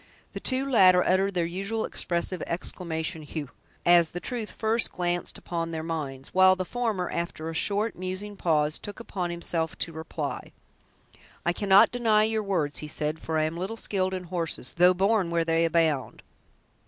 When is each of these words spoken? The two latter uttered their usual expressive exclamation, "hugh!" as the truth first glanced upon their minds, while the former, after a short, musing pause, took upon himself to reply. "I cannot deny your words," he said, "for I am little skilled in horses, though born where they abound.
The 0.33 0.39
two 0.39 0.67
latter 0.67 1.03
uttered 1.03 1.35
their 1.35 1.45
usual 1.45 1.85
expressive 1.85 2.41
exclamation, 2.47 3.21
"hugh!" 3.21 3.51
as 3.85 4.09
the 4.09 4.19
truth 4.19 4.49
first 4.51 4.91
glanced 4.91 5.37
upon 5.37 5.69
their 5.69 5.83
minds, 5.83 6.33
while 6.33 6.55
the 6.55 6.65
former, 6.65 7.11
after 7.11 7.51
a 7.51 7.53
short, 7.53 7.95
musing 7.95 8.35
pause, 8.35 8.79
took 8.79 8.99
upon 8.99 9.29
himself 9.29 9.77
to 9.77 9.93
reply. 9.93 10.53
"I 11.45 11.53
cannot 11.53 11.91
deny 11.91 12.23
your 12.23 12.41
words," 12.41 12.79
he 12.79 12.87
said, 12.87 13.19
"for 13.19 13.37
I 13.37 13.43
am 13.43 13.57
little 13.57 13.77
skilled 13.77 14.15
in 14.15 14.23
horses, 14.23 14.73
though 14.79 14.95
born 14.95 15.29
where 15.29 15.45
they 15.45 15.65
abound. 15.65 16.23